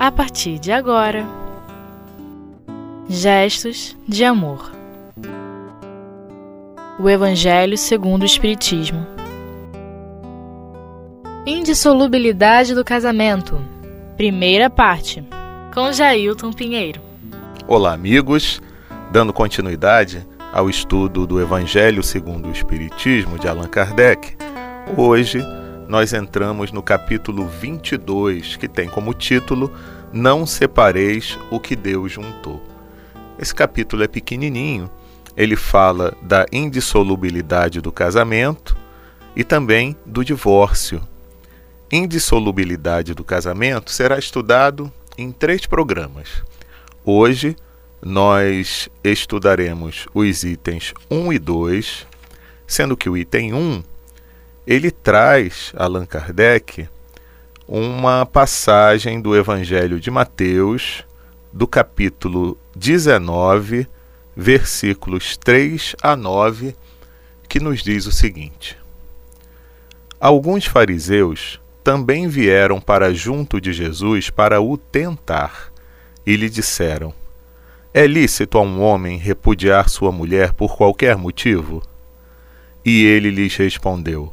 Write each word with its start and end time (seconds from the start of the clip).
a 0.00 0.10
partir 0.10 0.58
de 0.58 0.72
agora. 0.72 1.26
Gestos 3.06 3.94
de 4.08 4.24
amor. 4.24 4.72
O 6.98 7.06
Evangelho 7.06 7.76
segundo 7.76 8.22
o 8.22 8.24
Espiritismo. 8.24 9.06
Indissolubilidade 11.44 12.74
do 12.74 12.82
casamento. 12.82 13.60
Primeira 14.16 14.70
parte. 14.70 15.22
Com 15.74 15.92
Jailton 15.92 16.50
Pinheiro. 16.50 17.02
Olá, 17.68 17.92
amigos. 17.92 18.62
Dando 19.12 19.34
continuidade 19.34 20.26
ao 20.50 20.70
estudo 20.70 21.26
do 21.26 21.38
Evangelho 21.38 22.02
segundo 22.02 22.48
o 22.48 22.52
Espiritismo 22.52 23.38
de 23.38 23.46
Allan 23.46 23.68
Kardec, 23.68 24.34
hoje 24.96 25.44
nós 25.90 26.12
entramos 26.12 26.70
no 26.70 26.84
capítulo 26.84 27.48
22, 27.48 28.54
que 28.54 28.68
tem 28.68 28.88
como 28.88 29.12
título 29.12 29.72
Não 30.12 30.46
separeis 30.46 31.36
o 31.50 31.58
que 31.58 31.74
Deus 31.74 32.12
juntou. 32.12 32.62
Esse 33.36 33.52
capítulo 33.52 34.04
é 34.04 34.06
pequenininho, 34.06 34.88
ele 35.36 35.56
fala 35.56 36.16
da 36.22 36.46
indissolubilidade 36.52 37.80
do 37.80 37.90
casamento 37.90 38.76
e 39.34 39.42
também 39.42 39.96
do 40.06 40.24
divórcio. 40.24 41.02
Indissolubilidade 41.90 43.12
do 43.12 43.24
casamento 43.24 43.90
será 43.90 44.16
estudado 44.16 44.92
em 45.18 45.32
três 45.32 45.66
programas. 45.66 46.44
Hoje 47.04 47.56
nós 48.00 48.88
estudaremos 49.02 50.06
os 50.14 50.44
itens 50.44 50.94
1 51.10 51.32
e 51.32 51.38
2, 51.40 52.06
sendo 52.64 52.96
que 52.96 53.10
o 53.10 53.16
item 53.16 53.52
1 53.52 53.89
ele 54.66 54.90
traz, 54.90 55.72
Allan 55.76 56.04
Kardec, 56.04 56.88
uma 57.66 58.26
passagem 58.26 59.20
do 59.20 59.36
Evangelho 59.36 59.98
de 59.98 60.10
Mateus, 60.10 61.04
do 61.52 61.66
capítulo 61.66 62.58
19, 62.76 63.88
versículos 64.36 65.36
3 65.36 65.96
a 66.02 66.14
9, 66.14 66.76
que 67.48 67.58
nos 67.58 67.82
diz 67.82 68.06
o 68.06 68.12
seguinte: 68.12 68.76
Alguns 70.20 70.66
fariseus 70.66 71.60
também 71.82 72.28
vieram 72.28 72.80
para 72.80 73.14
junto 73.14 73.60
de 73.60 73.72
Jesus 73.72 74.30
para 74.30 74.60
o 74.60 74.76
tentar, 74.76 75.72
e 76.26 76.36
lhe 76.36 76.50
disseram: 76.50 77.14
É 77.94 78.06
lícito 78.06 78.58
a 78.58 78.62
um 78.62 78.82
homem 78.82 79.16
repudiar 79.16 79.88
sua 79.88 80.12
mulher 80.12 80.52
por 80.52 80.76
qualquer 80.76 81.16
motivo? 81.16 81.82
E 82.84 83.04
ele 83.04 83.30
lhes 83.30 83.56
respondeu: 83.56 84.30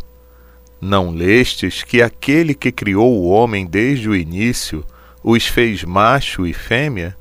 não 0.80 1.10
lestes 1.10 1.84
que 1.84 2.02
aquele 2.02 2.54
que 2.54 2.72
criou 2.72 3.18
o 3.18 3.30
homem 3.30 3.66
desde 3.66 4.08
o 4.08 4.16
início 4.16 4.86
os 5.24 5.46
fez 5.46 5.84
macho 5.84 6.46
e 6.46 6.54
fêmea? 6.54 7.18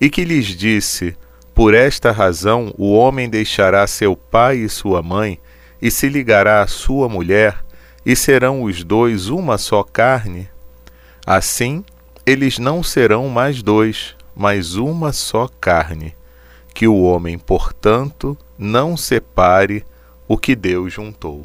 E 0.00 0.08
que 0.10 0.24
lhes 0.24 0.46
disse: 0.46 1.16
Por 1.54 1.74
esta 1.74 2.12
razão 2.12 2.72
o 2.76 2.92
homem 2.92 3.28
deixará 3.28 3.86
seu 3.86 4.14
pai 4.14 4.58
e 4.58 4.68
sua 4.68 5.02
mãe, 5.02 5.38
e 5.80 5.90
se 5.90 6.08
ligará 6.08 6.62
à 6.62 6.66
sua 6.66 7.08
mulher, 7.08 7.64
e 8.04 8.14
serão 8.14 8.62
os 8.62 8.84
dois 8.84 9.28
uma 9.28 9.58
só 9.58 9.82
carne? 9.82 10.48
Assim, 11.26 11.84
eles 12.24 12.58
não 12.58 12.82
serão 12.82 13.28
mais 13.28 13.62
dois, 13.62 14.14
mas 14.34 14.76
uma 14.76 15.12
só 15.12 15.48
carne. 15.60 16.14
Que 16.72 16.86
o 16.86 17.02
homem, 17.02 17.38
portanto, 17.38 18.36
não 18.56 18.96
separe 18.96 19.84
o 20.28 20.36
que 20.36 20.54
Deus 20.54 20.92
juntou. 20.92 21.44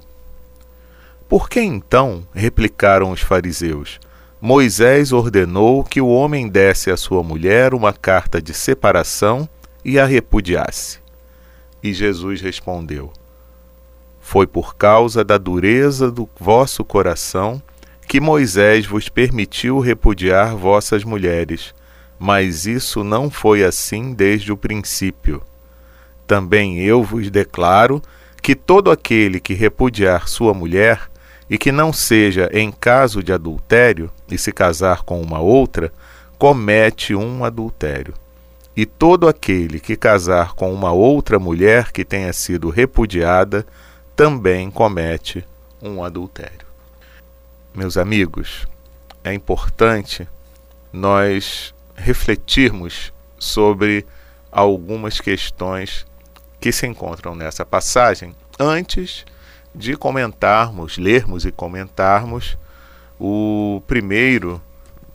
Por 1.28 1.50
que 1.50 1.60
então, 1.60 2.26
replicaram 2.34 3.12
os 3.12 3.22
fariseus, 3.22 4.00
Moisés 4.40 5.14
ordenou 5.14 5.84
que 5.84 6.02
o 6.02 6.08
homem 6.08 6.50
desse 6.50 6.92
à 6.92 6.98
sua 6.98 7.24
mulher 7.24 7.74
uma 7.74 7.94
carta 7.94 8.42
de 8.42 8.54
separação 8.54 9.48
e 9.86 9.98
a 9.98 10.06
repudiasse? 10.06 11.00
E 11.82 11.94
Jesus 11.94 12.42
respondeu: 12.42 13.12
Foi 14.20 14.46
por 14.46 14.76
causa 14.76 15.24
da 15.24 15.38
dureza 15.38 16.12
do 16.12 16.30
vosso 16.40 16.84
coração 16.84 17.62
que 18.08 18.20
Moisés 18.20 18.86
vos 18.86 19.10
permitiu 19.10 19.80
repudiar 19.80 20.56
vossas 20.56 21.04
mulheres, 21.04 21.74
mas 22.20 22.66
isso 22.66 23.04
não 23.04 23.30
foi 23.30 23.64
assim 23.64 24.14
desde 24.14 24.52
o 24.52 24.58
princípio. 24.58 25.42
Também 26.28 26.80
eu 26.80 27.02
vos 27.02 27.30
declaro 27.30 28.02
que 28.42 28.56
todo 28.56 28.92
aquele 28.92 29.40
que 29.40 29.54
repudiar 29.54 30.28
sua 30.28 30.54
mulher 30.54 31.10
e 31.54 31.58
que 31.60 31.72
não 31.72 31.94
seja 31.94 32.50
em 32.52 32.72
caso 32.72 33.22
de 33.22 33.32
adultério 33.32 34.10
e 34.28 34.40
se 34.40 34.52
casar 34.52 35.04
com 35.04 35.22
uma 35.22 35.40
outra, 35.40 35.94
comete 36.36 37.14
um 37.14 37.46
adultério. 37.46 38.16
E 38.76 38.88
todo 38.88 39.28
aquele 39.28 39.80
que 39.80 39.96
casar 39.96 40.54
com 40.56 40.74
uma 40.74 40.92
outra 40.92 41.38
mulher 41.38 41.92
que 41.92 42.04
tenha 42.04 42.34
sido 42.34 42.72
repudiada 42.72 43.68
também 44.16 44.72
comete 44.72 45.46
um 45.80 46.04
adultério. 46.04 46.66
Meus 47.72 47.98
amigos, 47.98 48.68
é 49.24 49.32
importante 49.32 50.28
nós 50.92 51.72
refletirmos 51.94 53.14
sobre 53.38 54.08
algumas 54.52 55.22
questões 55.22 56.04
que 56.60 56.72
se 56.72 56.88
encontram 56.88 57.36
nessa 57.36 57.64
passagem 57.64 58.36
antes 58.58 59.24
de 59.74 59.96
comentarmos, 59.96 60.98
lermos 60.98 61.46
e 61.46 61.52
comentarmos 61.52 62.58
o 63.20 63.82
primeiro 63.88 64.62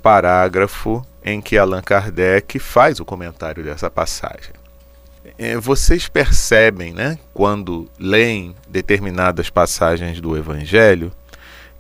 parágrafo 0.03 1.05
em 1.25 1.41
que 1.41 1.59
Allan 1.59 1.83
Kardec 1.83 2.59
faz 2.59 3.01
o 3.01 3.05
comentário 3.05 3.63
dessa 3.63 3.91
passagem. 3.91 4.53
É, 5.37 5.57
vocês 5.57 6.09
percebem, 6.09 6.93
né, 6.93 7.19
quando 7.35 7.89
leem 7.99 8.55
determinadas 8.69 9.51
passagens 9.51 10.21
do 10.21 10.37
Evangelho, 10.37 11.13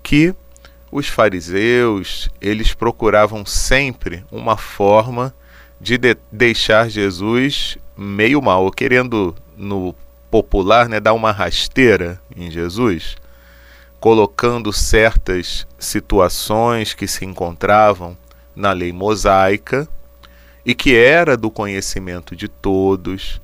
que 0.02 0.34
os 0.90 1.08
fariseus 1.08 2.28
eles 2.40 2.74
procuravam 2.74 3.44
sempre 3.44 4.24
uma 4.30 4.56
forma 4.56 5.34
de, 5.80 5.96
de 5.96 6.16
deixar 6.30 6.88
Jesus 6.88 7.78
meio 7.96 8.40
mal, 8.42 8.70
querendo 8.70 9.34
no 9.56 9.94
popular, 10.30 10.88
né, 10.88 11.00
dar 11.00 11.12
uma 11.14 11.32
rasteira 11.32 12.20
em 12.36 12.50
Jesus, 12.50 13.16
colocando 14.00 14.72
certas 14.72 15.66
situações 15.78 16.94
que 16.94 17.06
se 17.06 17.24
encontravam 17.24 18.16
na 18.54 18.72
lei 18.72 18.92
mosaica 18.92 19.88
e 20.64 20.74
que 20.74 20.94
era 20.94 21.36
do 21.36 21.50
conhecimento 21.50 22.36
de 22.36 22.48
todos 22.48 23.40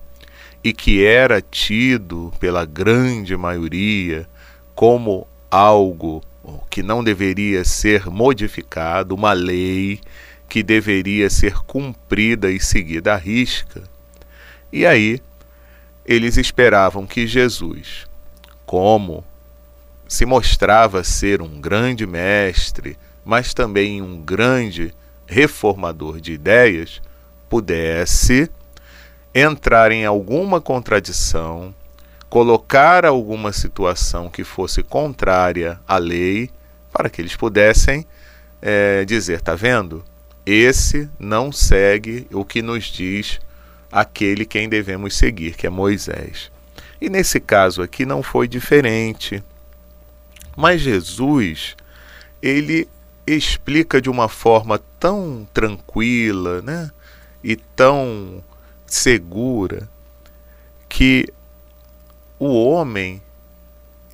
e 0.62 0.73
que 0.73 1.05
era 1.05 1.41
tido 1.43 2.33
pela 2.39 2.65
grande 2.65 3.37
maioria 3.37 4.28
como 4.75 5.27
algo 5.50 6.23
que 6.69 6.83
não 6.83 7.03
deveria 7.03 7.65
ser 7.65 8.06
modificado, 8.06 9.15
uma 9.15 9.33
lei 9.33 10.00
que 10.49 10.62
deveria 10.62 11.31
ser 11.31 11.55
cumprida 11.62 12.50
e 12.50 12.61
seguida 12.61 13.15
à 13.15 13.17
risca. 13.17 13.83
E 14.73 14.84
aí 14.84 15.21
eles 16.05 16.37
esperavam 16.37 17.07
que 17.07 17.27
Jesus, 17.27 18.07
como 18.67 19.25
se 20.07 20.27
mostrava 20.27 21.03
ser 21.03 21.41
um 21.41 21.61
grande 21.61 22.07
mestre, 22.07 22.99
mas 23.25 23.55
também 23.55 24.03
um 24.03 24.21
grande 24.21 24.95
reformador 25.27 26.21
de 26.21 26.33
ideias, 26.33 27.01
pudesse 27.49 28.51
entrar 29.35 29.91
em 29.91 30.05
alguma 30.05 30.61
contradição, 30.61 31.75
colocar 32.29 33.05
alguma 33.05 33.53
situação 33.53 34.29
que 34.29 34.45
fosse 34.45 34.83
contrária 34.83 35.81
à 35.89 35.97
lei, 35.97 36.50
para 36.93 37.09
que 37.09 37.21
eles 37.21 37.35
pudessem 37.35 38.07
é, 38.61 39.05
dizer: 39.05 39.39
está 39.39 39.55
vendo? 39.55 40.05
Esse 40.47 41.09
não 41.19 41.50
segue 41.50 42.27
o 42.31 42.45
que 42.45 42.61
nos 42.61 42.85
diz 42.85 43.41
aquele 43.94 44.44
quem 44.44 44.69
devemos 44.69 45.14
seguir, 45.14 45.55
que 45.55 45.69
é 45.69 45.70
Moisés. 45.70 46.50
E 47.00 47.08
nesse 47.08 47.38
caso 47.38 47.81
aqui 47.81 48.05
não 48.05 48.25
foi 48.25 48.49
diferente. 48.49 49.41
Mas 50.56 50.81
Jesus, 50.81 51.76
ele 52.43 52.88
explica 53.25 54.02
de 54.02 54.11
uma 54.11 54.29
forma 54.29 54.81
tão 54.99 55.46
tranquila, 55.55 56.61
né? 56.61 56.91
E 57.43 57.55
tão 57.55 58.43
segura 58.85 59.88
que 60.88 61.32
o 62.37 62.49
homem 62.49 63.23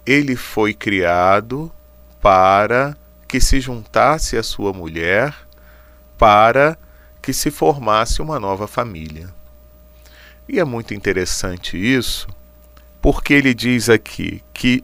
ele 0.04 0.36
foi 0.36 0.74
criado 0.74 1.72
para 2.20 2.94
que 3.26 3.40
se 3.40 3.60
juntasse 3.60 4.36
à 4.36 4.42
sua 4.42 4.74
mulher, 4.74 5.34
para 6.18 6.76
que 7.22 7.32
se 7.32 7.50
formasse 7.50 8.20
uma 8.20 8.38
nova 8.38 8.66
família. 8.66 9.39
E 10.52 10.58
é 10.58 10.64
muito 10.64 10.92
interessante 10.92 11.76
isso, 11.76 12.26
porque 13.00 13.34
ele 13.34 13.54
diz 13.54 13.88
aqui 13.88 14.42
que 14.52 14.82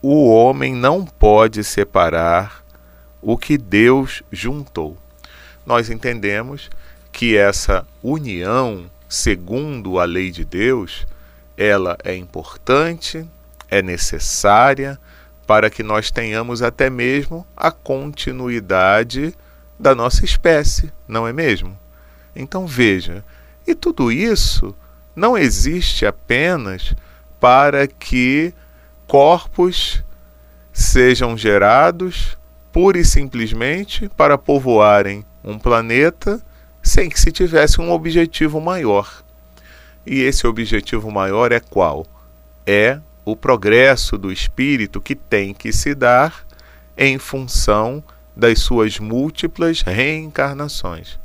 o 0.00 0.26
homem 0.30 0.74
não 0.74 1.04
pode 1.04 1.62
separar 1.62 2.64
o 3.20 3.36
que 3.36 3.58
Deus 3.58 4.22
juntou. 4.32 4.96
nós 5.66 5.90
entendemos 5.90 6.70
que 7.12 7.36
essa 7.36 7.86
união, 8.02 8.90
segundo 9.06 10.00
a 10.00 10.06
lei 10.06 10.30
de 10.30 10.46
Deus, 10.46 11.06
ela 11.58 11.98
é 12.02 12.16
importante, 12.16 13.28
é 13.70 13.82
necessária 13.82 14.98
para 15.46 15.68
que 15.68 15.82
nós 15.82 16.10
tenhamos 16.10 16.62
até 16.62 16.88
mesmo 16.88 17.46
a 17.54 17.70
continuidade 17.70 19.34
da 19.78 19.94
nossa 19.94 20.24
espécie, 20.24 20.90
não 21.06 21.28
é 21.28 21.34
mesmo? 21.34 21.78
Então 22.34 22.66
veja, 22.66 23.22
e 23.66 23.74
tudo 23.74 24.10
isso 24.10 24.74
não 25.14 25.36
existe 25.36 26.06
apenas 26.06 26.94
para 27.40 27.86
que 27.86 28.54
corpos 29.06 30.02
sejam 30.72 31.36
gerados 31.36 32.38
pura 32.72 32.98
e 32.98 33.04
simplesmente 33.04 34.08
para 34.16 34.38
povoarem 34.38 35.24
um 35.44 35.58
planeta 35.58 36.40
sem 36.82 37.08
que 37.08 37.20
se 37.20 37.30
tivesse 37.30 37.80
um 37.80 37.90
objetivo 37.92 38.60
maior. 38.60 39.22
E 40.06 40.20
esse 40.22 40.46
objetivo 40.46 41.10
maior 41.10 41.52
é 41.52 41.60
qual? 41.60 42.06
É 42.66 42.98
o 43.24 43.36
progresso 43.36 44.18
do 44.18 44.32
espírito 44.32 45.00
que 45.00 45.14
tem 45.14 45.54
que 45.54 45.72
se 45.72 45.94
dar 45.94 46.44
em 46.96 47.18
função 47.18 48.02
das 48.34 48.60
suas 48.60 48.98
múltiplas 48.98 49.82
reencarnações. 49.82 51.20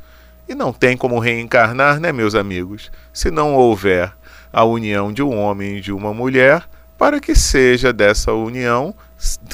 E 0.47 0.55
não 0.55 0.71
tem 0.71 0.95
como 0.95 1.19
reencarnar, 1.19 1.99
né, 1.99 2.11
meus 2.11 2.35
amigos, 2.35 2.91
se 3.11 3.29
não 3.29 3.53
houver 3.53 4.13
a 4.51 4.63
união 4.63 5.11
de 5.11 5.21
um 5.21 5.38
homem 5.38 5.77
e 5.77 5.81
de 5.81 5.91
uma 5.91 6.13
mulher, 6.13 6.67
para 6.97 7.19
que 7.19 7.35
seja 7.35 7.91
dessa 7.94 8.31
união, 8.33 8.95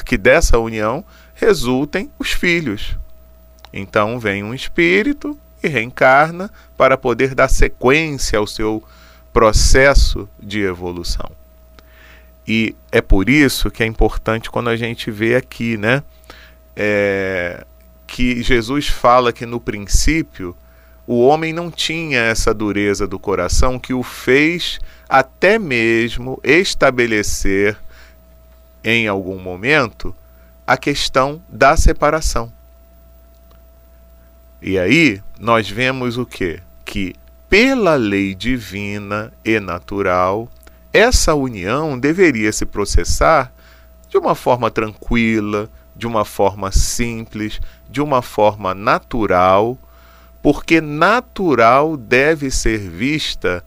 que 0.04 0.16
dessa 0.16 0.58
união 0.58 1.04
resultem 1.34 2.10
os 2.18 2.30
filhos. 2.32 2.96
Então 3.72 4.18
vem 4.20 4.44
um 4.44 4.54
espírito 4.54 5.36
e 5.62 5.68
reencarna 5.68 6.50
para 6.76 6.96
poder 6.96 7.34
dar 7.34 7.48
sequência 7.48 8.38
ao 8.38 8.46
seu 8.46 8.82
processo 9.32 10.28
de 10.40 10.60
evolução. 10.60 11.30
E 12.46 12.76
é 12.92 13.00
por 13.00 13.28
isso 13.28 13.70
que 13.70 13.82
é 13.82 13.86
importante 13.86 14.50
quando 14.50 14.68
a 14.68 14.76
gente 14.76 15.10
vê 15.10 15.34
aqui, 15.34 15.76
né? 15.76 16.02
É, 16.76 17.64
que 18.06 18.42
Jesus 18.42 18.88
fala 18.88 19.32
que 19.32 19.46
no 19.46 19.58
princípio 19.58 20.54
o 21.06 21.20
homem 21.26 21.52
não 21.52 21.70
tinha 21.70 22.20
essa 22.20 22.54
dureza 22.54 23.06
do 23.06 23.18
coração 23.18 23.78
que 23.78 23.92
o 23.92 24.02
fez 24.02 24.80
até 25.08 25.58
mesmo 25.58 26.40
estabelecer 26.42 27.76
em 28.82 29.06
algum 29.06 29.38
momento 29.38 30.14
a 30.66 30.76
questão 30.76 31.42
da 31.48 31.76
separação. 31.76 32.52
E 34.62 34.78
aí 34.78 35.20
nós 35.38 35.68
vemos 35.68 36.16
o 36.16 36.24
que? 36.24 36.60
Que 36.84 37.14
pela 37.50 37.96
lei 37.96 38.34
divina 38.34 39.32
e 39.44 39.60
natural, 39.60 40.48
essa 40.92 41.34
união 41.34 41.98
deveria 41.98 42.50
se 42.50 42.64
processar 42.64 43.52
de 44.08 44.16
uma 44.16 44.34
forma 44.34 44.70
tranquila, 44.70 45.68
de 45.94 46.06
uma 46.06 46.24
forma 46.24 46.72
simples, 46.72 47.60
de 47.90 48.00
uma 48.00 48.22
forma 48.22 48.74
natural, 48.74 49.78
porque 50.44 50.78
natural 50.78 51.96
deve 51.96 52.50
ser 52.50 52.76
vista 52.78 53.64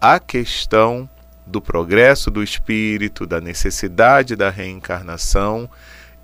a 0.00 0.18
questão 0.18 1.06
do 1.46 1.60
progresso 1.60 2.30
do 2.30 2.42
espírito, 2.42 3.26
da 3.26 3.42
necessidade 3.42 4.34
da 4.34 4.48
reencarnação 4.48 5.68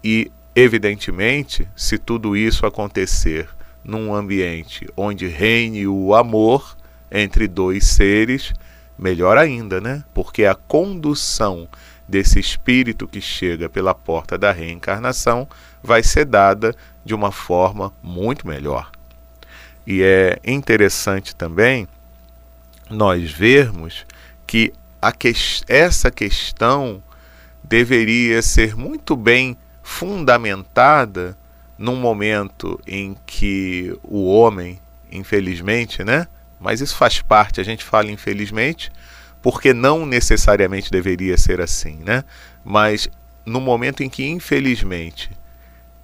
e, 0.03 0.33
evidentemente, 0.57 1.69
se 1.77 1.99
tudo 1.99 2.35
isso 2.35 2.65
acontecer 2.65 3.47
num 3.85 4.15
ambiente 4.15 4.89
onde 4.97 5.27
reine 5.27 5.87
o 5.87 6.15
amor 6.15 6.79
entre 7.13 7.47
dois 7.47 7.87
seres, 7.87 8.55
melhor 8.99 9.37
ainda, 9.37 9.83
né? 9.83 10.03
Porque 10.15 10.47
a 10.47 10.55
condução 10.55 11.69
desse 12.09 12.41
espírito 12.41 13.07
que 13.07 13.21
chega 13.21 13.69
pela 13.69 13.95
porta 13.95 14.39
da 14.39 14.51
reencarnação 14.51 15.47
vai 15.83 16.03
ser 16.03 16.25
dada 16.25 16.75
de 17.05 17.15
uma 17.15 17.31
forma 17.31 17.93
muito 18.03 18.49
melhor. 18.49 18.91
E 19.93 20.05
é 20.05 20.39
interessante 20.47 21.35
também 21.35 21.89
nós 22.89 23.29
vermos 23.29 24.07
que 24.47 24.73
que 25.19 25.33
essa 25.67 26.13
questão 26.13 27.03
deveria 27.65 28.41
ser 28.41 28.77
muito 28.77 29.17
bem 29.17 29.57
fundamentada 29.83 31.37
num 31.77 31.97
momento 31.97 32.81
em 32.87 33.17
que 33.27 33.93
o 34.05 34.31
homem, 34.33 34.79
infelizmente, 35.11 36.05
né? 36.05 36.29
Mas 36.61 36.81
isso 36.81 36.95
faz 36.95 37.21
parte, 37.21 37.61
a 37.61 37.65
gente 37.65 37.83
fala 37.83 38.13
infelizmente, 38.13 38.93
porque 39.43 39.75
não 39.75 40.07
necessariamente 40.07 40.89
deveria 40.89 41.37
ser 41.37 41.61
assim, 41.61 41.97
né? 42.05 42.23
Mas 42.65 43.09
no 43.45 43.61
momento 43.61 44.05
em 44.05 44.09
que, 44.09 44.25
infelizmente, 44.25 45.31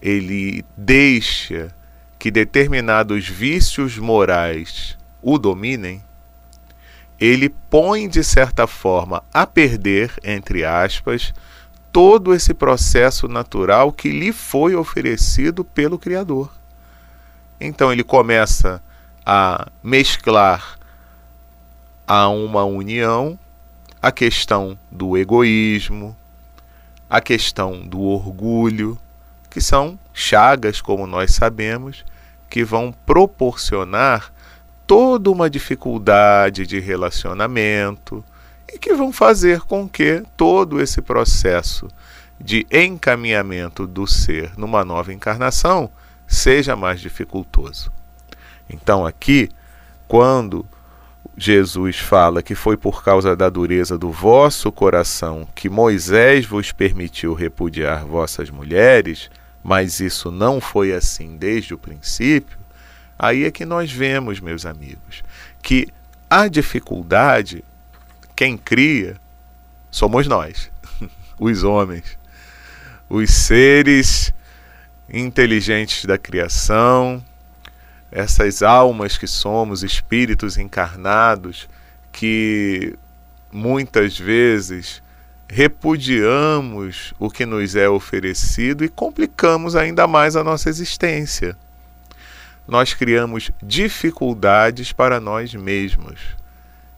ele 0.03 0.65
deixa 0.77 1.73
que 2.19 2.31
determinados 2.31 3.29
vícios 3.29 3.99
morais 3.99 4.97
o 5.23 5.39
dominem, 5.39 6.03
ele 7.19 7.49
põe 7.49 8.09
de 8.09 8.23
certa 8.23 8.67
forma 8.67 9.23
a 9.33 9.47
perder, 9.47 10.13
entre 10.23 10.65
aspas, 10.65 11.33
todo 11.93 12.35
esse 12.35 12.53
processo 12.53 13.27
natural 13.27 13.91
que 13.91 14.11
lhe 14.11 14.33
foi 14.33 14.75
oferecido 14.75 15.65
pelo 15.65 15.99
Criador. 15.99 16.53
Então 17.61 17.91
ele 17.91 18.05
começa 18.05 18.83
a 19.25 19.69
mesclar 19.83 20.79
a 22.07 22.29
uma 22.29 22.65
união 22.65 23.39
a 24.01 24.13
questão 24.13 24.79
do 24.93 25.17
egoísmo, 25.17 26.17
a 27.09 27.21
questão 27.21 27.81
do 27.81 28.01
orgulho, 28.01 28.99
que 29.57 29.61
são 29.63 29.99
chagas, 30.13 30.83
como 30.83 31.07
nós 31.07 31.35
sabemos, 31.35 32.05
que 32.47 32.63
vão 32.63 32.95
proporcionar 33.07 34.31
toda 34.87 35.31
uma 35.31 35.49
dificuldade 35.49 36.67
de 36.67 36.79
relacionamento 36.79 38.23
e 38.71 38.79
que 38.79 38.93
vão 38.93 39.11
fazer 39.11 39.61
com 39.61 39.89
que 39.89 40.23
todo 40.37 40.79
esse 40.79 41.01
processo 41.01 41.89
de 42.39 42.67
encaminhamento 42.71 43.87
do 43.87 44.07
ser 44.07 44.53
numa 44.59 44.85
nova 44.85 45.11
encarnação 45.11 45.91
seja 46.29 46.77
mais 46.77 47.01
dificultoso. 47.01 47.91
Então, 48.69 49.07
aqui, 49.07 49.49
quando 50.07 50.67
Jesus 51.35 51.97
fala 51.97 52.43
que 52.43 52.55
foi 52.55 52.77
por 52.77 53.03
causa 53.03 53.35
da 53.35 53.49
dureza 53.49 53.97
do 53.97 54.11
vosso 54.11 54.71
coração 54.71 55.49
que 55.55 55.71
Moisés 55.71 56.45
vos 56.45 56.73
permitiu 56.73 57.33
repudiar 57.33 58.05
vossas 58.05 58.51
mulheres, 58.51 59.31
mas 59.67 59.99
isso 59.99 60.31
não 60.31 60.61
foi 60.61 60.93
assim 60.93 61.37
desde 61.37 61.75
o 61.75 61.79
princípio, 61.79 62.57
aí 63.19 63.43
é 63.43 63.51
que 63.51 63.67
nós 63.67 63.91
vemos, 63.91 64.39
meus 64.39 64.65
amigos, 64.65 65.25
que 65.61 65.89
a 66.31 66.47
dificuldade 66.47 67.65
quem 68.37 68.57
cria 68.57 69.17
somos 69.91 70.29
nós, 70.29 70.71
os 71.37 71.65
homens, 71.65 72.17
os 73.11 73.29
seres 73.29 74.33
inteligentes 75.13 76.05
da 76.05 76.17
criação, 76.17 77.21
essas 78.13 78.63
almas 78.63 79.19
que 79.19 79.27
somos, 79.27 79.83
espíritos 79.83 80.57
encarnados, 80.57 81.69
que 82.13 82.97
muitas 83.51 84.17
vezes 84.17 85.03
repudiamos 85.49 87.15
o 87.19 87.31
que 87.31 87.47
nos 87.47 87.77
é 87.77 87.89
oferecido 87.89 88.85
e 88.85 88.89
complicamos 88.89 89.77
ainda 89.77 90.07
mais 90.07 90.37
a 90.37 90.45
nossa 90.45 90.69
existência. 90.69 91.57
Nós 92.67 92.95
criamos 92.95 93.51
dificuldades 93.63 94.93
para 94.93 95.21
nós 95.21 95.55
mesmos 95.55 96.37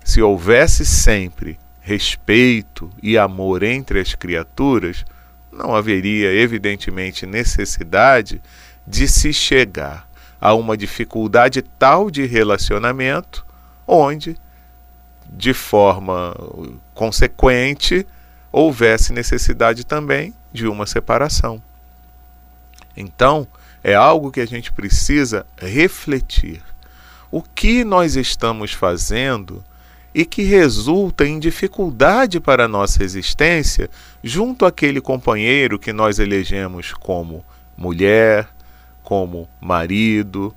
se 0.09 0.23
houvesse 0.23 0.87
sempre 0.87 1.59
respeito 1.83 2.91
e 3.03 3.19
amor 3.19 3.63
entre 3.63 4.01
as 4.01 4.15
criaturas, 4.15 5.05
não 5.53 5.75
haveria, 5.77 6.33
evidentemente, 6.33 7.27
necessidade 7.27 8.41
de 8.87 9.07
se 9.07 9.35
chegar 9.35 10.09
a 10.41 10.55
uma 10.55 10.79
dificuldade 10.79 11.61
tal 11.61 12.11
de 12.11 12.25
relacionamento, 12.25 13.45
onde, 13.87 14.35
de 15.31 15.53
forma 15.53 16.35
consequente, 16.95 18.07
houvesse 18.59 19.13
necessidade 19.13 19.87
também 19.87 20.35
de 20.53 20.67
uma 20.67 20.85
separação. 20.85 21.63
Então, 22.97 23.47
é 23.85 23.95
algo 23.95 24.33
que 24.33 24.41
a 24.41 24.47
gente 24.47 24.73
precisa 24.73 25.47
refletir. 25.57 26.61
O 27.31 27.41
que 27.41 27.85
nós 27.85 28.17
estamos 28.17 28.73
fazendo 28.73 29.63
e 30.13 30.25
que 30.25 30.43
resulta 30.43 31.25
em 31.25 31.39
dificuldade 31.39 32.41
para 32.41 32.65
a 32.65 32.69
nossa 32.69 33.05
existência 33.05 33.89
junto 34.25 34.67
àquele 34.67 35.01
companheiro 35.01 35.79
que 35.79 35.93
nós 35.93 36.19
elegemos 36.19 36.93
como 36.93 37.45
mulher, 37.77 38.49
como 39.05 39.49
marido 39.61 40.53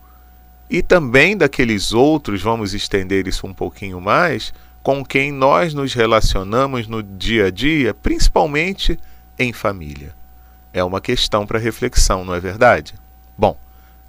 e 0.67 0.81
também 0.81 1.37
daqueles 1.37 1.93
outros, 1.93 2.41
vamos 2.41 2.73
estender 2.73 3.27
isso 3.27 3.45
um 3.45 3.53
pouquinho 3.53 4.01
mais, 4.01 4.51
com 4.83 5.05
quem 5.05 5.31
nós 5.31 5.73
nos 5.73 5.93
relacionamos 5.93 6.87
no 6.87 7.03
dia 7.03 7.47
a 7.47 7.51
dia, 7.51 7.93
principalmente 7.93 8.99
em 9.37 9.53
família. 9.53 10.15
É 10.73 10.83
uma 10.83 11.01
questão 11.01 11.45
para 11.45 11.59
reflexão, 11.59 12.25
não 12.25 12.33
é 12.33 12.39
verdade? 12.39 12.93
Bom, 13.37 13.57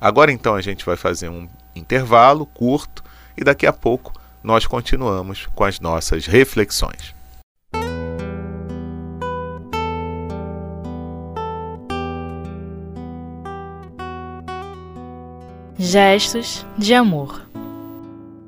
agora 0.01 0.33
então 0.33 0.55
a 0.55 0.63
gente 0.63 0.85
vai 0.85 0.97
fazer 0.97 1.29
um 1.29 1.49
intervalo 1.75 2.47
curto 2.47 3.03
e 3.37 3.45
daqui 3.45 3.67
a 3.67 3.73
pouco 3.73 4.13
nós 4.43 4.67
continuamos 4.67 5.47
com 5.55 5.65
as 5.65 5.81
nossas 5.81 6.27
reflexões. 6.27 7.15
Gestos 15.79 16.65
de 16.79 16.95
amor. 16.95 17.52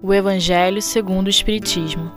O 0.06 0.12
Evangelho 0.12 0.82
segundo 0.82 1.28
o 1.28 1.30
Espiritismo. 1.30 2.12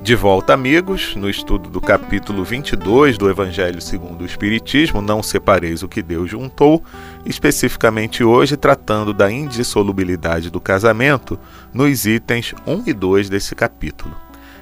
De 0.00 0.14
volta, 0.14 0.54
amigos, 0.54 1.14
no 1.14 1.28
estudo 1.28 1.68
do 1.68 1.78
capítulo 1.78 2.42
22 2.42 3.18
do 3.18 3.28
Evangelho 3.28 3.82
segundo 3.82 4.22
o 4.22 4.24
Espiritismo, 4.24 5.02
Não 5.02 5.22
Separeis 5.22 5.82
o 5.82 5.88
que 5.90 6.00
Deus 6.00 6.30
juntou, 6.30 6.82
especificamente 7.26 8.24
hoje 8.24 8.56
tratando 8.56 9.12
da 9.12 9.30
indissolubilidade 9.30 10.48
do 10.48 10.58
casamento, 10.58 11.38
nos 11.70 12.06
itens 12.06 12.54
1 12.66 12.84
e 12.86 12.94
2 12.94 13.28
desse 13.28 13.54
capítulo. 13.54 14.16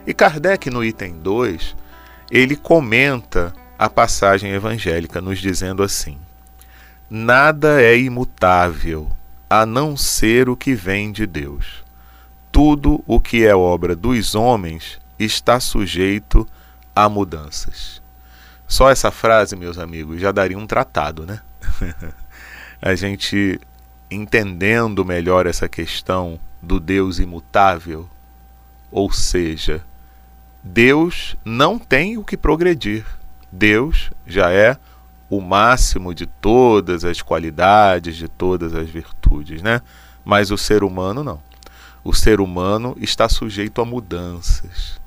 E 0.04 0.12
Kardec, 0.12 0.68
no 0.68 0.84
item 0.84 1.20
2, 1.20 1.76
ele 2.32 2.56
comenta 2.56 3.52
a 3.78 3.88
passagem 3.88 4.50
evangélica, 4.50 5.20
nos 5.20 5.38
dizendo 5.38 5.84
assim: 5.84 6.18
Nada 7.08 7.80
é 7.80 7.96
imutável 7.96 9.08
a 9.48 9.64
não 9.64 9.96
ser 9.96 10.48
o 10.48 10.56
que 10.56 10.74
vem 10.74 11.12
de 11.12 11.28
Deus. 11.28 11.85
Tudo 12.56 13.04
o 13.06 13.20
que 13.20 13.44
é 13.44 13.54
obra 13.54 13.94
dos 13.94 14.34
homens 14.34 14.98
está 15.18 15.60
sujeito 15.60 16.48
a 16.94 17.06
mudanças. 17.06 18.00
Só 18.66 18.88
essa 18.88 19.10
frase, 19.10 19.54
meus 19.54 19.76
amigos, 19.76 20.22
já 20.22 20.32
daria 20.32 20.56
um 20.56 20.66
tratado, 20.66 21.26
né? 21.26 21.42
a 22.80 22.94
gente 22.94 23.60
entendendo 24.10 25.04
melhor 25.04 25.44
essa 25.44 25.68
questão 25.68 26.40
do 26.62 26.80
Deus 26.80 27.18
imutável, 27.18 28.08
ou 28.90 29.12
seja, 29.12 29.84
Deus 30.64 31.36
não 31.44 31.78
tem 31.78 32.16
o 32.16 32.24
que 32.24 32.38
progredir. 32.38 33.04
Deus 33.52 34.10
já 34.26 34.50
é 34.50 34.78
o 35.28 35.42
máximo 35.42 36.14
de 36.14 36.24
todas 36.24 37.04
as 37.04 37.20
qualidades, 37.20 38.16
de 38.16 38.28
todas 38.28 38.72
as 38.74 38.88
virtudes, 38.88 39.60
né? 39.60 39.82
Mas 40.24 40.50
o 40.50 40.56
ser 40.56 40.82
humano 40.82 41.22
não. 41.22 41.44
O 42.06 42.14
ser 42.14 42.40
humano 42.40 42.96
está 43.00 43.28
sujeito 43.28 43.80
a 43.82 43.84
mudanças. 43.84 45.00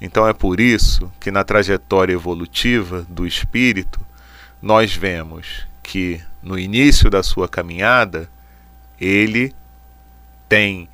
Então 0.00 0.26
é 0.26 0.32
por 0.32 0.60
isso 0.60 1.12
que 1.20 1.30
na 1.30 1.44
trajetória 1.44 2.14
evolutiva 2.14 3.02
do 3.06 3.26
espírito 3.26 4.00
nós 4.62 4.96
vemos 4.96 5.66
que 5.82 6.22
no 6.42 6.58
início 6.58 7.10
da 7.10 7.22
sua 7.22 7.46
caminhada 7.46 8.30
ele 8.98 9.54
tem 10.48 10.88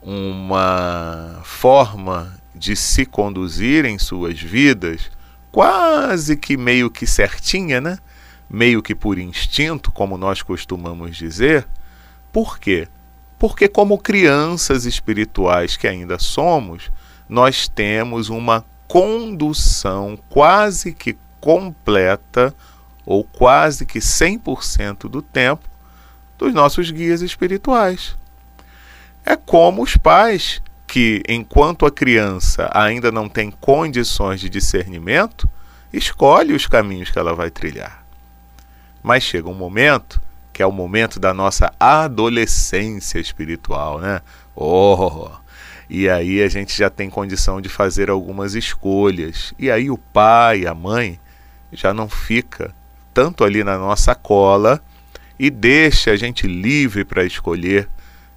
uma 0.00 1.40
forma 1.42 2.38
de 2.54 2.76
se 2.76 3.04
conduzir 3.04 3.84
em 3.84 3.98
suas 3.98 4.40
vidas 4.40 5.10
quase 5.50 6.36
que 6.36 6.56
meio 6.56 6.88
que 6.88 7.08
certinha, 7.08 7.80
né? 7.80 7.98
Meio 8.48 8.80
que 8.80 8.94
por 8.94 9.18
instinto, 9.18 9.90
como 9.90 10.16
nós 10.16 10.42
costumamos 10.42 11.16
dizer. 11.16 11.66
Por 12.32 12.60
quê? 12.60 12.86
Porque, 13.38 13.68
como 13.68 13.98
crianças 13.98 14.86
espirituais 14.86 15.76
que 15.76 15.86
ainda 15.86 16.18
somos, 16.18 16.90
nós 17.28 17.68
temos 17.68 18.28
uma 18.28 18.64
condução 18.88 20.18
quase 20.28 20.92
que 20.92 21.16
completa, 21.40 22.54
ou 23.04 23.22
quase 23.22 23.86
que 23.86 24.00
100% 24.00 25.08
do 25.08 25.22
tempo, 25.22 25.68
dos 26.38 26.52
nossos 26.52 26.90
guias 26.90 27.22
espirituais. 27.22 28.16
É 29.24 29.36
como 29.36 29.82
os 29.82 29.96
pais 29.96 30.60
que, 30.86 31.22
enquanto 31.28 31.86
a 31.86 31.90
criança 31.90 32.70
ainda 32.72 33.10
não 33.10 33.28
tem 33.28 33.50
condições 33.50 34.40
de 34.40 34.48
discernimento, 34.48 35.48
escolhe 35.92 36.52
os 36.52 36.66
caminhos 36.66 37.10
que 37.10 37.18
ela 37.18 37.34
vai 37.34 37.50
trilhar. 37.50 38.04
Mas 39.02 39.22
chega 39.22 39.48
um 39.48 39.54
momento, 39.54 40.20
que 40.56 40.62
é 40.62 40.66
o 40.66 40.72
momento 40.72 41.20
da 41.20 41.34
nossa 41.34 41.70
adolescência 41.78 43.18
espiritual, 43.18 44.00
né? 44.00 44.22
Oh! 44.54 45.28
E 45.86 46.08
aí 46.08 46.42
a 46.42 46.48
gente 46.48 46.74
já 46.74 46.88
tem 46.88 47.10
condição 47.10 47.60
de 47.60 47.68
fazer 47.68 48.08
algumas 48.08 48.54
escolhas. 48.54 49.52
E 49.58 49.70
aí 49.70 49.90
o 49.90 49.98
pai, 49.98 50.64
a 50.64 50.72
mãe, 50.72 51.20
já 51.70 51.92
não 51.92 52.08
fica 52.08 52.74
tanto 53.12 53.44
ali 53.44 53.62
na 53.62 53.76
nossa 53.76 54.14
cola 54.14 54.82
e 55.38 55.50
deixa 55.50 56.12
a 56.12 56.16
gente 56.16 56.46
livre 56.46 57.04
para 57.04 57.22
escolher 57.22 57.86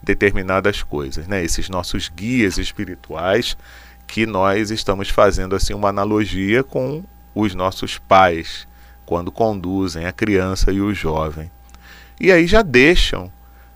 determinadas 0.04 0.84
coisas, 0.84 1.26
né? 1.26 1.42
Esses 1.42 1.70
nossos 1.70 2.10
guias 2.14 2.58
espirituais 2.58 3.56
que 4.06 4.26
nós 4.26 4.72
estamos 4.72 5.08
fazendo 5.08 5.56
assim 5.56 5.74
uma 5.74 5.88
analogia 5.88 6.66
com 6.66 7.02
os 7.34 7.56
nossos 7.56 7.98
pais 7.98 8.68
quando 9.06 9.32
conduzem 9.32 10.06
a 10.06 10.12
criança 10.12 10.70
e 10.70 10.82
o 10.82 10.94
jovem. 10.94 11.50
E 12.20 12.32
aí 12.32 12.46
já 12.46 12.62
deixam 12.62 13.32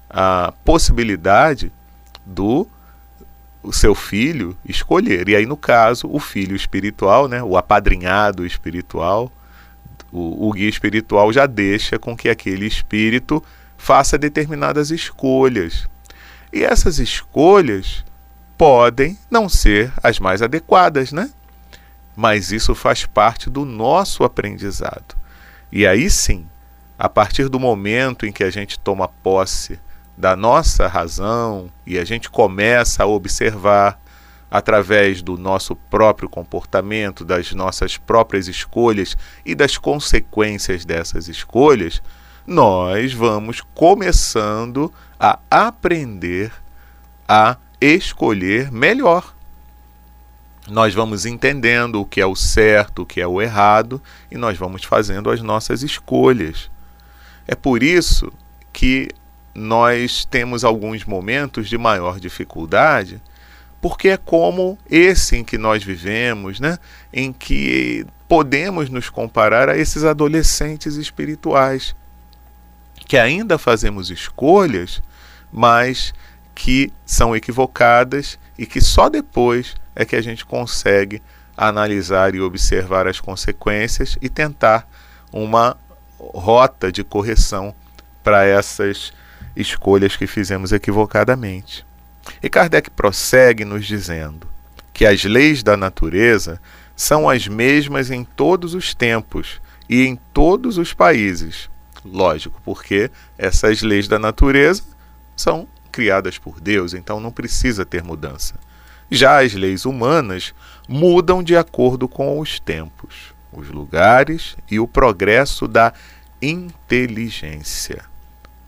a 0.10 0.54
possibilidade 0.64 1.72
do 2.26 2.68
o 3.62 3.72
seu 3.72 3.96
filho 3.96 4.58
escolher. 4.66 5.30
E 5.30 5.36
aí 5.36 5.46
no 5.46 5.56
caso, 5.56 6.10
o 6.12 6.20
filho 6.20 6.56
espiritual, 6.56 7.28
né, 7.28 7.42
o 7.42 7.56
apadrinhado 7.56 8.46
espiritual, 8.46 9.32
o, 10.12 10.50
o 10.50 10.52
guia 10.52 10.70
espiritual 10.70 11.32
já 11.32 11.46
deixa 11.46 11.98
com 11.98 12.16
que 12.16 12.28
aquele 12.28 12.66
espírito 12.66 13.42
faça 13.78 14.18
determinadas 14.18 14.92
escolhas 14.92 15.88
e 16.54 16.64
essas 16.64 17.00
escolhas 17.00 18.06
podem 18.56 19.18
não 19.30 19.50
ser 19.50 19.92
as 20.04 20.20
mais 20.20 20.44
adequadas, 20.44 21.12
né? 21.12 21.32
Mas 22.16 22.52
isso 22.52 22.76
faz 22.76 23.08
parte 23.08 23.50
do 23.50 23.66
nosso 23.66 24.24
aprendizado. 24.24 25.18
E 25.72 25.88
aí 25.88 26.12
sim, 26.12 26.46
a 26.98 27.10
partir 27.10 27.50
do 27.50 27.60
momento 27.60 28.26
em 28.26 28.32
que 28.32 28.44
a 28.44 28.50
gente 28.50 28.80
toma 28.80 29.08
posse 29.08 29.80
da 30.18 30.36
nossa 30.36 30.88
razão 30.88 31.70
e 31.86 31.98
a 31.98 32.06
gente 32.06 32.30
começa 32.30 33.04
a 33.04 33.08
observar 33.08 34.00
através 34.50 35.24
do 35.24 35.36
nosso 35.36 35.76
próprio 35.76 36.30
comportamento, 36.30 37.26
das 37.26 37.52
nossas 37.54 37.98
próprias 37.98 38.48
escolhas 38.48 39.18
e 39.44 39.56
das 39.56 39.78
consequências 39.78 40.86
dessas 40.86 41.28
escolhas, 41.28 42.04
nós 42.46 43.14
vamos 43.14 43.62
começando 43.74 44.94
a 45.20 45.40
aprender 45.50 46.52
a 47.28 47.58
escolher 47.82 48.72
melhor. 48.72 49.34
Nós 50.70 50.94
vamos 50.94 51.26
entendendo 51.26 52.00
o 52.00 52.06
que 52.06 52.22
é 52.22 52.26
o 52.26 52.36
certo, 52.36 53.02
o 53.02 53.06
que 53.06 53.20
é 53.20 53.28
o 53.28 53.42
errado 53.42 54.00
e 54.30 54.38
nós 54.38 54.58
vamos 54.58 54.84
fazendo 54.84 55.32
as 55.32 55.42
nossas 55.42 55.82
escolhas. 55.82 56.70
É 57.48 57.56
por 57.56 57.84
isso 57.84 58.32
que 58.72 59.10
nós 59.54 60.26
temos 60.26 60.64
alguns 60.64 61.06
momentos 61.06 61.70
de 61.70 61.78
maior 61.78 62.20
dificuldade, 62.20 63.22
porque 63.82 64.10
é 64.10 64.18
como 64.18 64.78
esse 64.90 65.36
em 65.36 65.44
que 65.44 65.58
nós 65.58 65.84
vivemos, 65.84 66.60
né? 66.60 66.78
em 67.12 67.32
que 67.32 68.06
podemos 68.28 68.90
nos 68.90 69.10
comparar 69.10 69.70
a 69.70 69.78
esses 69.78 70.04
adolescentes 70.04 70.96
espirituais, 70.96 71.96
que 73.06 73.18
ainda 73.18 73.58
fazemos 73.58 74.10
escolhas 74.10 75.02
mas 75.54 76.14
que 76.56 76.92
são 77.06 77.36
equivocadas 77.36 78.40
e 78.58 78.66
que 78.66 78.82
só 78.82 79.08
depois 79.08 79.76
é 79.96 80.04
que 80.04 80.16
a 80.16 80.22
gente 80.22 80.44
consegue 80.44 81.22
analisar 81.56 82.34
e 82.34 82.42
observar 82.42 83.08
as 83.08 83.20
consequências 83.20 84.18
e 84.20 84.28
tentar 84.28 84.90
uma 85.32 85.78
rota 86.34 86.92
de 86.92 87.04
correção 87.04 87.74
para 88.24 88.46
essas 88.46 89.14
escolhas 89.56 90.16
que 90.16 90.28
fizemos 90.28 90.72
equivocadamente. 90.72 91.86
E 92.42 92.50
Kardec 92.50 92.90
prossegue 92.90 93.66
nos 93.66 93.86
dizendo 93.86 94.48
que 94.94 95.06
as 95.06 95.24
leis 95.24 95.64
da 95.64 95.76
natureza 95.76 96.62
são 96.96 97.30
as 97.30 97.48
mesmas 97.48 98.12
em 98.12 98.24
todos 98.24 98.74
os 98.74 98.94
tempos 98.94 99.60
e 99.90 100.06
em 100.06 100.16
todos 100.34 100.78
os 100.78 100.94
países. 100.94 101.70
Lógico, 102.06 102.62
porque 102.64 103.10
essas 103.38 103.82
leis 103.82 104.08
da 104.08 104.20
natureza 104.20 104.84
são 105.36 105.68
criadas 105.92 106.38
por 106.38 106.60
Deus, 106.60 106.94
então 106.94 107.20
não 107.20 107.32
precisa 107.32 107.86
ter 107.86 108.04
mudança. 108.04 108.56
Já 109.10 109.44
as 109.44 109.54
leis 109.54 109.86
humanas 109.86 110.54
mudam 110.88 111.44
de 111.44 111.56
acordo 111.56 112.08
com 112.08 112.40
os 112.40 112.60
tempos, 112.60 113.33
os 113.62 113.70
lugares 113.70 114.56
e 114.70 114.80
o 114.80 114.88
progresso 114.88 115.68
da 115.68 115.94
inteligência. 116.42 118.04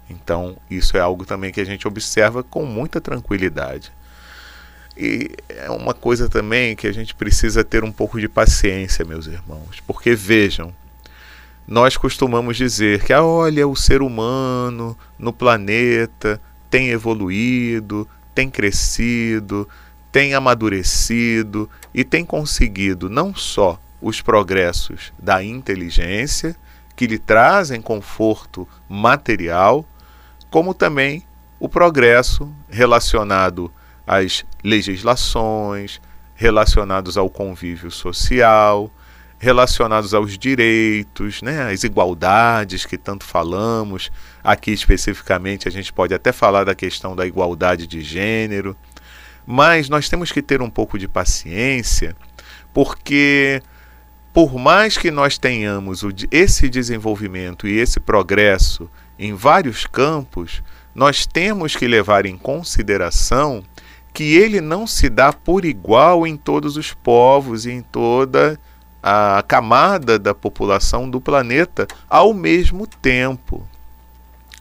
Então, 0.10 0.56
isso 0.70 0.98
é 0.98 1.00
algo 1.00 1.26
também 1.26 1.52
que 1.52 1.62
a 1.62 1.66
gente 1.66 1.88
observa 1.88 2.44
com 2.44 2.66
muita 2.66 3.02
tranquilidade. 3.02 3.92
E 4.98 5.32
é 5.50 5.70
uma 5.70 5.94
coisa 5.94 6.30
também 6.30 6.76
que 6.76 6.88
a 6.88 6.94
gente 6.94 7.14
precisa 7.14 7.64
ter 7.64 7.84
um 7.84 7.92
pouco 7.92 8.20
de 8.20 8.30
paciência, 8.30 9.04
meus 9.04 9.28
irmãos, 9.28 9.82
porque 9.86 10.16
vejam, 10.16 10.74
nós 11.68 11.98
costumamos 11.98 12.56
dizer 12.56 13.04
que, 13.04 13.12
ah, 13.12 13.24
olha, 13.24 13.68
o 13.68 13.76
ser 13.76 14.02
humano 14.02 14.98
no 15.20 15.34
planeta 15.34 16.40
tem 16.70 16.90
evoluído, 16.90 18.08
tem 18.34 18.50
crescido, 18.50 19.68
tem 20.12 20.34
amadurecido 20.34 21.70
e 21.94 22.04
tem 22.04 22.24
conseguido 22.24 23.10
não 23.10 23.36
só 23.36 23.80
os 24.06 24.22
progressos 24.22 25.12
da 25.18 25.44
inteligência, 25.44 26.56
que 26.96 27.08
lhe 27.08 27.18
trazem 27.18 27.82
conforto 27.82 28.68
material, 28.88 29.84
como 30.52 30.76
também 30.76 31.24
o 31.60 31.68
progresso 31.68 32.54
relacionado 32.70 33.74
às 34.06 34.46
legislações, 34.64 36.00
relacionados 36.36 37.18
ao 37.18 37.32
convívio 37.32 37.90
social, 37.90 38.94
relacionados 39.40 40.14
aos 40.14 40.38
direitos, 40.38 41.42
né, 41.42 41.72
às 41.72 41.84
igualdades 41.84 42.86
que 42.86 43.00
tanto 43.00 43.24
falamos. 43.24 44.12
Aqui 44.44 44.70
especificamente 44.70 45.68
a 45.68 45.72
gente 45.72 45.92
pode 45.92 46.14
até 46.14 46.32
falar 46.32 46.64
da 46.64 46.76
questão 46.76 47.16
da 47.16 47.26
igualdade 47.26 47.88
de 47.88 48.02
gênero, 48.02 48.78
mas 49.48 49.90
nós 49.90 50.08
temos 50.08 50.32
que 50.32 50.44
ter 50.44 50.62
um 50.62 50.70
pouco 50.70 51.00
de 51.00 51.08
paciência, 51.08 52.16
porque 52.72 53.64
por 54.36 54.56
mais 54.56 54.98
que 54.98 55.10
nós 55.10 55.38
tenhamos 55.38 56.04
esse 56.30 56.68
desenvolvimento 56.68 57.70
e 57.70 57.80
esse 57.80 58.02
progresso 58.02 58.90
em 59.18 59.34
vários 59.34 59.86
campos, 59.86 60.62
nós 60.94 61.26
temos 61.26 61.74
que 61.74 61.88
levar 61.88 62.26
em 62.26 62.38
consideração 62.38 63.64
que 64.14 64.36
ele 64.36 64.60
não 64.60 64.86
se 64.86 65.08
dá 65.08 65.32
por 65.32 65.64
igual 65.64 66.28
em 66.28 66.36
todos 66.36 66.76
os 66.76 66.94
povos 66.94 67.66
e 67.66 67.72
em 67.72 67.82
toda 67.82 68.60
a 69.02 69.42
camada 69.48 70.20
da 70.20 70.36
população 70.36 71.10
do 71.10 71.22
planeta 71.22 71.88
ao 72.10 72.34
mesmo 72.34 72.86
tempo. 72.86 73.66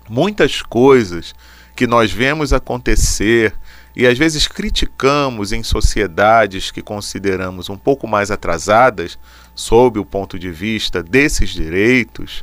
Muitas 0.08 0.62
coisas 0.62 1.34
que 1.74 1.88
nós 1.88 2.12
vemos 2.12 2.52
acontecer 2.52 3.52
e 3.96 4.06
às 4.06 4.16
vezes 4.16 4.46
criticamos 4.46 5.52
em 5.52 5.64
sociedades 5.64 6.70
que 6.70 6.80
consideramos 6.80 7.68
um 7.68 7.76
pouco 7.76 8.06
mais 8.06 8.30
atrasadas 8.30 9.18
sob 9.54 9.98
o 9.98 10.04
ponto 10.04 10.38
de 10.38 10.50
vista 10.50 11.02
desses 11.02 11.50
direitos, 11.50 12.42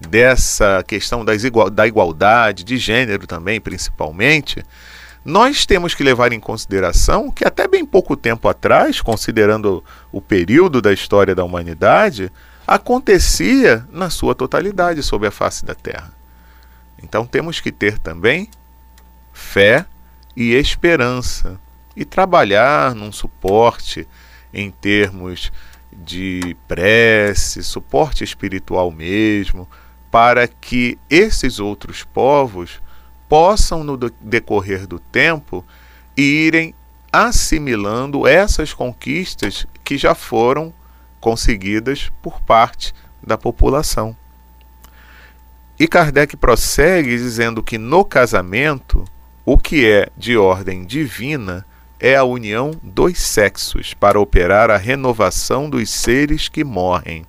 dessa 0.00 0.82
questão 0.86 1.24
igual, 1.44 1.70
da 1.70 1.86
igualdade, 1.86 2.64
de 2.64 2.76
gênero 2.76 3.26
também, 3.26 3.60
principalmente, 3.60 4.64
nós 5.24 5.64
temos 5.64 5.94
que 5.94 6.02
levar 6.02 6.32
em 6.32 6.40
consideração 6.40 7.30
que 7.30 7.44
até 7.44 7.68
bem 7.68 7.86
pouco 7.86 8.16
tempo 8.16 8.48
atrás, 8.48 9.00
considerando 9.00 9.84
o 10.10 10.20
período 10.20 10.82
da 10.82 10.92
história 10.92 11.34
da 11.34 11.44
humanidade, 11.44 12.30
acontecia 12.66 13.86
na 13.90 14.10
sua 14.10 14.34
totalidade 14.34 15.02
sobre 15.02 15.28
a 15.28 15.30
face 15.30 15.64
da 15.64 15.74
Terra. 15.74 16.12
Então 17.02 17.24
temos 17.24 17.60
que 17.60 17.70
ter 17.70 17.98
também 17.98 18.48
fé 19.32 19.86
e 20.36 20.54
esperança 20.54 21.60
e 21.94 22.04
trabalhar 22.04 22.94
num 22.94 23.12
suporte 23.12 24.08
em 24.52 24.70
termos 24.70 25.52
de 26.04 26.56
prece, 26.66 27.62
suporte 27.62 28.24
espiritual 28.24 28.90
mesmo, 28.90 29.68
para 30.10 30.46
que 30.46 30.98
esses 31.08 31.58
outros 31.58 32.04
povos 32.04 32.82
possam, 33.28 33.82
no 33.82 33.96
decorrer 33.96 34.86
do 34.86 34.98
tempo, 34.98 35.64
irem 36.16 36.74
assimilando 37.12 38.26
essas 38.26 38.74
conquistas 38.74 39.66
que 39.84 39.96
já 39.96 40.14
foram 40.14 40.72
conseguidas 41.20 42.10
por 42.20 42.40
parte 42.42 42.94
da 43.22 43.38
população. 43.38 44.16
E 45.78 45.88
Kardec 45.88 46.36
prossegue 46.36 47.16
dizendo 47.16 47.62
que 47.62 47.78
no 47.78 48.04
casamento, 48.04 49.04
o 49.44 49.58
que 49.58 49.86
é 49.86 50.08
de 50.16 50.36
ordem 50.36 50.84
divina 50.84 51.66
é 52.04 52.16
a 52.16 52.24
união 52.24 52.72
dos 52.82 53.16
sexos 53.20 53.94
para 53.94 54.18
operar 54.18 54.70
a 54.70 54.76
renovação 54.76 55.70
dos 55.70 55.88
seres 55.88 56.48
que 56.48 56.64
morrem. 56.64 57.24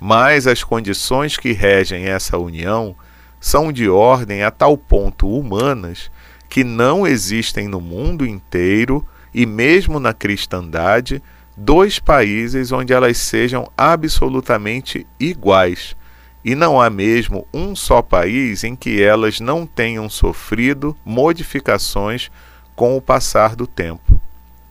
Mas 0.00 0.46
as 0.46 0.64
condições 0.64 1.36
que 1.36 1.52
regem 1.52 2.06
essa 2.06 2.38
união 2.38 2.96
são 3.38 3.70
de 3.70 3.86
ordem 3.86 4.42
a 4.42 4.50
tal 4.50 4.78
ponto 4.78 5.28
humanas 5.28 6.10
que 6.48 6.64
não 6.64 7.06
existem 7.06 7.68
no 7.68 7.78
mundo 7.78 8.24
inteiro 8.24 9.06
e 9.34 9.44
mesmo 9.44 10.00
na 10.00 10.14
cristandade 10.14 11.22
dois 11.54 11.98
países 11.98 12.72
onde 12.72 12.94
elas 12.94 13.18
sejam 13.18 13.70
absolutamente 13.76 15.06
iguais, 15.20 15.94
e 16.42 16.54
não 16.54 16.80
há 16.80 16.88
mesmo 16.88 17.46
um 17.52 17.76
só 17.76 18.00
país 18.00 18.64
em 18.64 18.74
que 18.74 19.02
elas 19.02 19.40
não 19.40 19.66
tenham 19.66 20.08
sofrido 20.08 20.96
modificações 21.04 22.30
com 22.74 22.96
o 22.96 23.00
passar 23.00 23.54
do 23.54 23.66
tempo. 23.66 24.20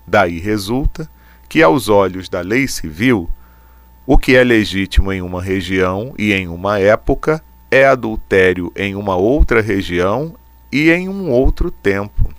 Daí 0.05 0.39
resulta 0.39 1.09
que, 1.47 1.61
aos 1.61 1.89
olhos 1.89 2.29
da 2.29 2.41
lei 2.41 2.67
civil, 2.67 3.29
o 4.05 4.17
que 4.17 4.35
é 4.35 4.43
legítimo 4.43 5.13
em 5.13 5.21
uma 5.21 5.41
região 5.41 6.13
e 6.17 6.33
em 6.33 6.47
uma 6.47 6.79
época 6.79 7.43
é 7.71 7.85
adultério 7.85 8.71
em 8.75 8.95
uma 8.95 9.15
outra 9.15 9.61
região 9.61 10.35
e 10.71 10.89
em 10.91 11.07
um 11.07 11.29
outro 11.29 11.71
tempo. 11.71 12.33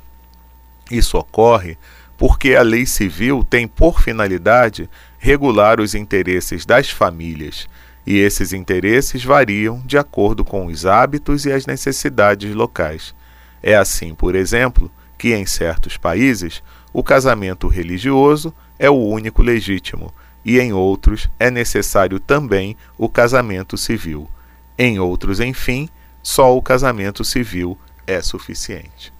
Isso 0.91 1.17
ocorre 1.17 1.79
porque 2.17 2.55
a 2.55 2.63
lei 2.63 2.87
civil 2.87 3.43
tem 3.43 3.67
por 3.67 4.01
finalidade 4.01 4.89
regular 5.19 5.81
os 5.81 5.95
interesses 5.95 6.65
das 6.65 6.91
famílias, 6.91 7.67
e 8.07 8.19
esses 8.19 8.53
interesses 8.53 9.25
variam 9.25 9.83
de 9.85 9.97
acordo 9.97 10.45
com 10.45 10.67
os 10.67 10.85
hábitos 10.85 11.47
e 11.47 11.53
as 11.53 11.67
necessidades 11.67 12.55
locais. 12.55 13.15
É 13.63 13.75
assim, 13.75 14.15
por 14.15 14.35
exemplo, 14.35 14.91
que 15.17 15.35
em 15.35 15.47
certos 15.47 15.97
países 15.97 16.63
o 16.93 17.03
casamento 17.03 17.69
religioso 17.69 18.55
é 18.79 18.89
o 18.89 18.95
único 18.95 19.43
legítimo 19.43 20.13
e 20.45 20.61
em 20.61 20.73
outros 20.73 21.29
é 21.39 21.51
necessário 21.51 22.21
também 22.21 22.77
o 22.99 23.09
casamento 23.09 23.77
civil. 23.79 24.29
Em 24.77 24.99
outros, 24.99 25.41
enfim, 25.41 25.89
só 26.23 26.57
o 26.57 26.63
casamento 26.63 27.25
civil 27.25 27.79
é 28.07 28.21
suficiente. 28.21 29.13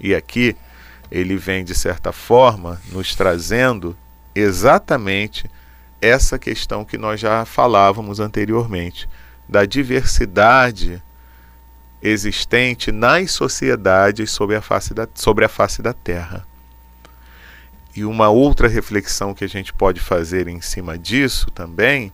E 0.00 0.14
aqui 0.14 0.56
ele 1.10 1.36
vem, 1.36 1.64
de 1.64 1.74
certa 1.74 2.10
forma, 2.10 2.80
nos 2.90 3.14
trazendo 3.14 3.96
exatamente 4.34 5.48
essa 6.00 6.38
questão 6.38 6.84
que 6.84 6.98
nós 6.98 7.20
já 7.20 7.44
falávamos 7.44 8.18
anteriormente, 8.18 9.08
da 9.48 9.64
diversidade 9.64 11.02
existente 12.02 12.90
nas 12.90 13.30
sociedades 13.30 14.30
sobre 14.30 14.56
a 14.56 14.62
face 14.62 14.92
da, 14.92 15.06
sobre 15.14 15.44
a 15.44 15.48
face 15.48 15.80
da 15.80 15.92
Terra. 15.92 16.46
E 17.94 18.04
uma 18.04 18.28
outra 18.28 18.68
reflexão 18.68 19.34
que 19.34 19.44
a 19.44 19.48
gente 19.48 19.72
pode 19.72 20.00
fazer 20.00 20.48
em 20.48 20.60
cima 20.60 20.98
disso 20.98 21.50
também 21.50 22.12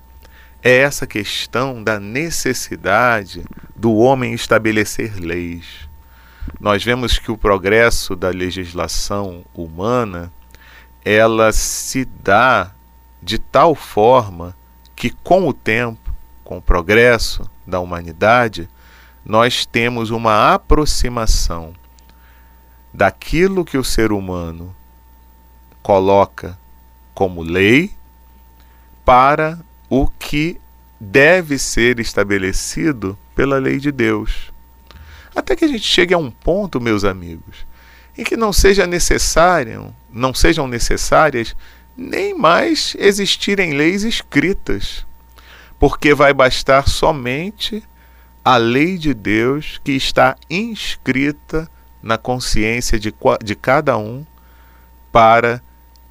é 0.62 0.76
essa 0.76 1.06
questão 1.06 1.82
da 1.82 2.00
necessidade 2.00 3.44
do 3.76 3.94
homem 3.94 4.34
estabelecer 4.34 5.14
leis. 5.16 5.88
Nós 6.60 6.82
vemos 6.82 7.18
que 7.18 7.30
o 7.30 7.38
progresso 7.38 8.16
da 8.16 8.30
legislação 8.30 9.44
humana 9.54 10.32
ela 11.04 11.52
se 11.52 12.04
dá 12.04 12.72
de 13.22 13.38
tal 13.38 13.74
forma 13.74 14.56
que 14.96 15.10
com 15.10 15.46
o 15.46 15.52
tempo, 15.52 16.12
com 16.42 16.58
o 16.58 16.62
progresso 16.62 17.48
da 17.66 17.78
humanidade, 17.78 18.68
nós 19.24 19.66
temos 19.66 20.10
uma 20.10 20.54
aproximação 20.54 21.74
daquilo 22.92 23.64
que 23.64 23.76
o 23.76 23.84
ser 23.84 24.12
humano 24.12 24.74
coloca 25.82 26.58
como 27.14 27.42
lei 27.42 27.92
para 29.04 29.58
o 29.88 30.06
que 30.06 30.60
deve 31.00 31.58
ser 31.58 32.00
estabelecido 32.00 33.18
pela 33.34 33.58
lei 33.58 33.78
de 33.78 33.90
Deus. 33.90 34.52
Até 35.34 35.54
que 35.54 35.64
a 35.64 35.68
gente 35.68 35.84
chegue 35.84 36.12
a 36.12 36.18
um 36.18 36.30
ponto, 36.30 36.80
meus 36.80 37.04
amigos, 37.04 37.66
em 38.16 38.24
que 38.24 38.36
não 38.36 38.52
seja 38.52 38.86
necessário, 38.86 39.94
não 40.12 40.34
sejam 40.34 40.66
necessárias 40.66 41.54
nem 41.96 42.36
mais 42.36 42.96
existirem 42.98 43.72
leis 43.72 44.02
escritas, 44.02 45.06
porque 45.78 46.14
vai 46.14 46.34
bastar 46.34 46.88
somente 46.88 47.82
a 48.48 48.56
lei 48.56 48.96
de 48.96 49.12
Deus 49.12 49.78
que 49.84 49.92
está 49.92 50.34
inscrita 50.48 51.70
na 52.02 52.16
consciência 52.16 52.98
de, 52.98 53.12
de 53.44 53.54
cada 53.54 53.98
um 53.98 54.24
para 55.12 55.62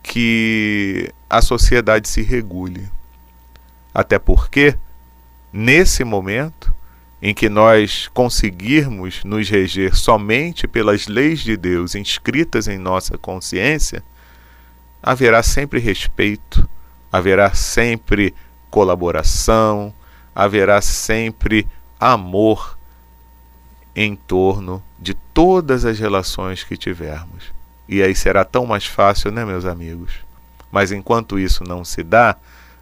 que 0.03 1.11
a 1.27 1.41
sociedade 1.41 2.07
se 2.07 2.21
regule. 2.21 2.87
Até 3.91 4.19
porque, 4.19 4.77
nesse 5.51 6.03
momento, 6.03 6.71
em 7.19 7.33
que 7.33 7.49
nós 7.49 8.07
conseguirmos 8.13 9.23
nos 9.23 9.49
reger 9.49 9.95
somente 9.95 10.67
pelas 10.67 11.07
leis 11.07 11.39
de 11.39 11.57
Deus 11.57 11.95
inscritas 11.95 12.67
em 12.67 12.77
nossa 12.77 13.17
consciência, 13.17 14.03
haverá 15.01 15.41
sempre 15.41 15.79
respeito, 15.79 16.69
haverá 17.11 17.51
sempre 17.55 18.35
colaboração, 18.69 19.91
haverá 20.35 20.79
sempre 20.81 21.67
amor 21.99 22.77
em 23.95 24.15
torno 24.15 24.83
de 24.99 25.13
todas 25.13 25.85
as 25.85 25.99
relações 25.99 26.63
que 26.63 26.77
tivermos. 26.77 27.51
E 27.87 28.01
aí 28.01 28.13
será 28.13 28.43
tão 28.43 28.65
mais 28.65 28.85
fácil, 28.85 29.31
né, 29.31 29.45
meus 29.45 29.65
amigos? 29.65 30.19
Mas 30.71 30.91
enquanto 30.91 31.39
isso 31.39 31.63
não 31.63 31.83
se 31.83 32.03
dá, 32.03 32.35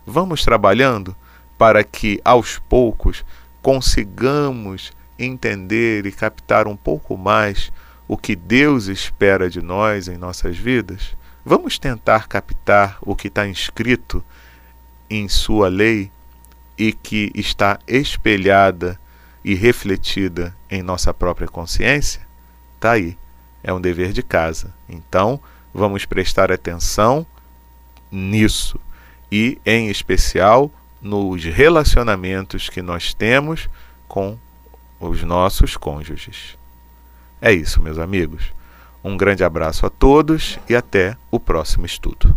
vamos 0.06 0.44
trabalhando 0.44 1.16
para 1.58 1.84
que 1.84 2.20
aos 2.26 2.58
poucos 2.58 3.24
consigamos 3.62 4.92
entender 5.18 6.06
e 6.06 6.12
captar 6.12 6.68
um 6.68 6.76
pouco 6.76 7.18
mais 7.18 7.72
o 8.08 8.18
que 8.18 8.36
Deus 8.36 8.88
espera 8.88 9.50
de 9.50 9.62
nós 9.62 10.08
em 10.08 10.18
nossas 10.18 10.58
vidas? 10.58 11.16
Vamos 11.44 11.80
tentar 11.80 12.28
captar 12.28 12.98
o 13.02 13.16
que 13.16 13.28
está 13.28 13.48
inscrito 13.48 14.24
em 15.10 15.30
Sua 15.30 15.68
lei 15.68 16.12
e 16.78 16.92
que 16.92 17.32
está 17.34 17.80
espelhada 17.88 19.00
e 19.46 19.54
refletida 19.54 20.58
em 20.68 20.82
nossa 20.82 21.14
própria 21.14 21.48
consciência? 21.48 22.26
Está 22.74 22.94
aí, 22.94 23.16
é 23.64 23.72
um 23.72 23.80
dever 23.80 24.12
de 24.12 24.24
casa. 24.24 24.74
Então, 24.90 25.40
vamos 25.72 26.04
prestar 26.04 26.52
atenção 26.52 27.24
nisso 28.12 28.80
e, 29.32 29.60
em 29.64 29.88
especial, 29.88 30.72
nos 31.00 31.44
relacionamentos 31.44 32.70
que 32.70 32.82
nós 32.82 33.14
temos 33.14 33.70
com 34.08 34.36
os 35.00 35.22
nossos 35.22 35.78
cônjuges. 35.78 36.58
É 37.40 37.54
isso, 37.54 37.80
meus 37.80 38.00
amigos. 38.00 38.52
Um 39.04 39.16
grande 39.16 39.44
abraço 39.44 39.86
a 39.86 39.92
todos 39.92 40.58
e 40.68 40.76
até 40.76 41.16
o 41.30 41.40
próximo 41.40 41.86
estudo. 41.86 42.36